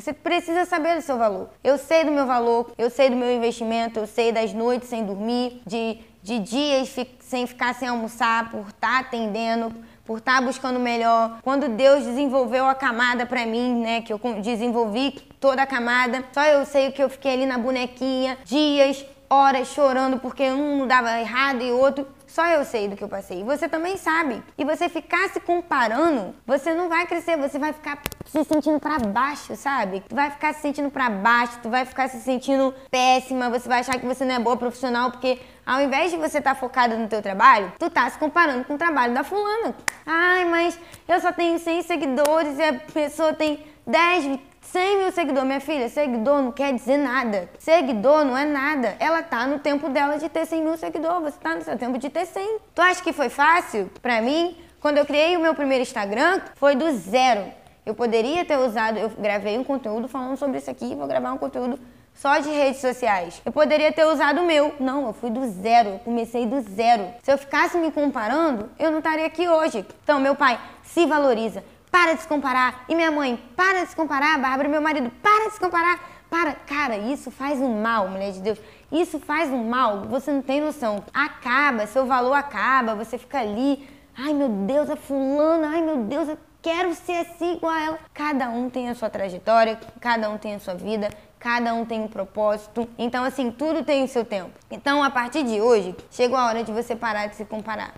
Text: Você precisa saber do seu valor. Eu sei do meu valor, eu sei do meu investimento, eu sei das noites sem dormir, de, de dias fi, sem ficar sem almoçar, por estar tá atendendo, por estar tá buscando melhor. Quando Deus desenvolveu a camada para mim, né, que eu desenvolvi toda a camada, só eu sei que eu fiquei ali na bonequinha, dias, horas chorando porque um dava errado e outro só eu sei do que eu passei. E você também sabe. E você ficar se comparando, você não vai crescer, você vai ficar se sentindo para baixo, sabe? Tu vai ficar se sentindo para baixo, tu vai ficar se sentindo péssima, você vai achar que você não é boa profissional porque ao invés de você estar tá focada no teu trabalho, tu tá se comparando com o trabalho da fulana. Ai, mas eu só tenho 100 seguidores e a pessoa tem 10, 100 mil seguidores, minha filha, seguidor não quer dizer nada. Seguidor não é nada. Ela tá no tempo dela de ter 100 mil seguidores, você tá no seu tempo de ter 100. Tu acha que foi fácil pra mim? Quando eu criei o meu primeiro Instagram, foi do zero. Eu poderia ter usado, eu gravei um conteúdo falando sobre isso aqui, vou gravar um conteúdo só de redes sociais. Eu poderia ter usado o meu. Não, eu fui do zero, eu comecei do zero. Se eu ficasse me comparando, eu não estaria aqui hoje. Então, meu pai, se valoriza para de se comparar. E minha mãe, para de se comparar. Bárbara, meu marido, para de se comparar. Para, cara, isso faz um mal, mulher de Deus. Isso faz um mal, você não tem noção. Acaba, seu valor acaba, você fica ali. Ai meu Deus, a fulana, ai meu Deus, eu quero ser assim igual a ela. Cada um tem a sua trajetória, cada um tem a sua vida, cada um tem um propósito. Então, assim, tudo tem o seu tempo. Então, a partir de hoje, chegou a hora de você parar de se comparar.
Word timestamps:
Você 0.00 0.12
precisa 0.12 0.64
saber 0.64 0.94
do 0.94 1.02
seu 1.02 1.18
valor. 1.18 1.50
Eu 1.62 1.76
sei 1.76 2.04
do 2.04 2.12
meu 2.12 2.24
valor, 2.24 2.72
eu 2.78 2.88
sei 2.88 3.10
do 3.10 3.16
meu 3.16 3.32
investimento, 3.32 3.98
eu 3.98 4.06
sei 4.06 4.30
das 4.30 4.52
noites 4.52 4.88
sem 4.88 5.04
dormir, 5.04 5.60
de, 5.66 5.98
de 6.22 6.38
dias 6.38 6.88
fi, 6.88 7.08
sem 7.18 7.46
ficar 7.48 7.74
sem 7.74 7.88
almoçar, 7.88 8.48
por 8.50 8.68
estar 8.68 8.74
tá 8.80 8.98
atendendo, 9.00 9.74
por 10.04 10.18
estar 10.18 10.36
tá 10.36 10.40
buscando 10.40 10.78
melhor. 10.78 11.40
Quando 11.42 11.68
Deus 11.68 12.04
desenvolveu 12.04 12.66
a 12.66 12.76
camada 12.76 13.26
para 13.26 13.44
mim, 13.44 13.80
né, 13.80 14.00
que 14.00 14.12
eu 14.12 14.20
desenvolvi 14.40 15.10
toda 15.40 15.62
a 15.62 15.66
camada, 15.66 16.24
só 16.32 16.44
eu 16.44 16.64
sei 16.64 16.92
que 16.92 17.02
eu 17.02 17.10
fiquei 17.10 17.32
ali 17.32 17.46
na 17.46 17.58
bonequinha, 17.58 18.38
dias, 18.44 19.04
horas 19.28 19.68
chorando 19.68 20.20
porque 20.20 20.44
um 20.50 20.86
dava 20.86 21.18
errado 21.18 21.62
e 21.62 21.72
outro 21.72 22.06
só 22.28 22.46
eu 22.46 22.64
sei 22.64 22.86
do 22.88 22.96
que 22.96 23.02
eu 23.02 23.08
passei. 23.08 23.40
E 23.40 23.42
você 23.42 23.68
também 23.68 23.96
sabe. 23.96 24.42
E 24.56 24.64
você 24.64 24.88
ficar 24.88 25.30
se 25.30 25.40
comparando, 25.40 26.34
você 26.46 26.74
não 26.74 26.88
vai 26.88 27.06
crescer, 27.06 27.36
você 27.36 27.58
vai 27.58 27.72
ficar 27.72 28.00
se 28.26 28.44
sentindo 28.44 28.78
para 28.78 28.98
baixo, 28.98 29.56
sabe? 29.56 30.04
Tu 30.06 30.14
vai 30.14 30.30
ficar 30.30 30.54
se 30.54 30.60
sentindo 30.60 30.90
para 30.90 31.08
baixo, 31.08 31.58
tu 31.62 31.70
vai 31.70 31.84
ficar 31.86 32.08
se 32.08 32.20
sentindo 32.20 32.74
péssima, 32.90 33.48
você 33.48 33.66
vai 33.68 33.80
achar 33.80 33.98
que 33.98 34.06
você 34.06 34.24
não 34.24 34.34
é 34.34 34.38
boa 34.38 34.56
profissional 34.56 35.10
porque 35.10 35.38
ao 35.68 35.82
invés 35.82 36.10
de 36.10 36.16
você 36.16 36.38
estar 36.38 36.54
tá 36.54 36.58
focada 36.58 36.96
no 36.96 37.06
teu 37.08 37.20
trabalho, 37.20 37.70
tu 37.78 37.90
tá 37.90 38.08
se 38.08 38.18
comparando 38.18 38.64
com 38.64 38.72
o 38.72 38.78
trabalho 38.78 39.12
da 39.12 39.22
fulana. 39.22 39.74
Ai, 40.06 40.46
mas 40.46 40.80
eu 41.06 41.20
só 41.20 41.30
tenho 41.30 41.58
100 41.58 41.82
seguidores 41.82 42.58
e 42.58 42.62
a 42.62 42.72
pessoa 42.72 43.34
tem 43.34 43.62
10, 43.86 44.40
100 44.62 44.96
mil 44.96 45.12
seguidores, 45.12 45.46
minha 45.46 45.60
filha, 45.60 45.90
seguidor 45.90 46.40
não 46.40 46.52
quer 46.52 46.72
dizer 46.72 46.96
nada. 46.96 47.50
Seguidor 47.58 48.24
não 48.24 48.34
é 48.34 48.46
nada. 48.46 48.96
Ela 48.98 49.22
tá 49.22 49.46
no 49.46 49.58
tempo 49.58 49.90
dela 49.90 50.16
de 50.16 50.30
ter 50.30 50.46
100 50.46 50.62
mil 50.62 50.78
seguidores, 50.78 51.34
você 51.34 51.38
tá 51.38 51.54
no 51.54 51.62
seu 51.62 51.76
tempo 51.76 51.98
de 51.98 52.08
ter 52.08 52.24
100. 52.24 52.60
Tu 52.74 52.80
acha 52.80 53.02
que 53.02 53.12
foi 53.12 53.28
fácil 53.28 53.90
pra 54.00 54.22
mim? 54.22 54.56
Quando 54.80 54.96
eu 54.96 55.04
criei 55.04 55.36
o 55.36 55.40
meu 55.40 55.54
primeiro 55.54 55.82
Instagram, 55.82 56.40
foi 56.54 56.76
do 56.76 56.90
zero. 56.92 57.44
Eu 57.84 57.94
poderia 57.94 58.42
ter 58.42 58.56
usado, 58.56 58.98
eu 58.98 59.10
gravei 59.10 59.58
um 59.58 59.64
conteúdo 59.64 60.08
falando 60.08 60.38
sobre 60.38 60.56
isso 60.58 60.70
aqui, 60.70 60.94
vou 60.94 61.06
gravar 61.06 61.32
um 61.32 61.38
conteúdo 61.38 61.78
só 62.20 62.38
de 62.38 62.50
redes 62.50 62.80
sociais. 62.80 63.40
Eu 63.44 63.52
poderia 63.52 63.92
ter 63.92 64.04
usado 64.04 64.40
o 64.40 64.46
meu. 64.46 64.74
Não, 64.80 65.06
eu 65.06 65.12
fui 65.12 65.30
do 65.30 65.46
zero, 65.46 65.90
eu 65.90 65.98
comecei 66.00 66.46
do 66.46 66.60
zero. 66.60 67.08
Se 67.22 67.32
eu 67.32 67.38
ficasse 67.38 67.78
me 67.78 67.92
comparando, 67.92 68.68
eu 68.78 68.90
não 68.90 68.98
estaria 68.98 69.26
aqui 69.26 69.48
hoje. 69.48 69.86
Então, 70.02 70.18
meu 70.20 70.34
pai, 70.34 70.58
se 70.82 71.06
valoriza 71.06 71.62
para 71.90 72.14
de 72.14 72.22
se 72.22 72.28
comparar. 72.28 72.84
E 72.88 72.94
minha 72.94 73.10
mãe, 73.10 73.42
para 73.56 73.84
de 73.84 73.90
se 73.90 73.96
comparar. 73.96 74.38
Bárbara, 74.38 74.68
meu 74.68 74.80
marido, 74.80 75.10
para 75.22 75.46
de 75.46 75.54
se 75.54 75.60
comparar. 75.60 76.18
Para, 76.28 76.52
cara, 76.52 76.98
isso 76.98 77.30
faz 77.30 77.58
um 77.60 77.80
mal, 77.80 78.08
mulher 78.08 78.32
de 78.32 78.40
Deus. 78.40 78.58
Isso 78.92 79.18
faz 79.18 79.50
um 79.50 79.64
mal, 79.64 80.02
você 80.02 80.30
não 80.30 80.42
tem 80.42 80.60
noção. 80.60 81.02
Acaba, 81.14 81.86
seu 81.86 82.04
valor 82.04 82.34
acaba, 82.34 82.94
você 82.94 83.16
fica 83.16 83.38
ali. 83.38 83.88
Ai 84.20 84.34
meu 84.34 84.48
Deus, 84.48 84.90
a 84.90 84.96
fulana, 84.96 85.68
ai 85.68 85.80
meu 85.80 85.98
Deus, 85.98 86.28
eu 86.28 86.36
quero 86.60 86.92
ser 86.92 87.18
assim 87.18 87.54
igual 87.54 87.72
a 87.72 87.80
ela. 87.80 87.98
Cada 88.12 88.50
um 88.50 88.68
tem 88.68 88.88
a 88.88 88.94
sua 88.96 89.08
trajetória, 89.08 89.78
cada 90.00 90.28
um 90.28 90.36
tem 90.36 90.56
a 90.56 90.58
sua 90.58 90.74
vida, 90.74 91.08
cada 91.38 91.72
um 91.72 91.84
tem 91.84 92.00
um 92.00 92.08
propósito. 92.08 92.88
Então, 92.98 93.22
assim, 93.22 93.52
tudo 93.52 93.84
tem 93.84 94.02
o 94.02 94.08
seu 94.08 94.24
tempo. 94.24 94.50
Então, 94.72 95.04
a 95.04 95.10
partir 95.10 95.44
de 95.44 95.60
hoje, 95.60 95.94
chegou 96.10 96.36
a 96.36 96.46
hora 96.46 96.64
de 96.64 96.72
você 96.72 96.96
parar 96.96 97.28
de 97.28 97.36
se 97.36 97.44
comparar. 97.44 97.94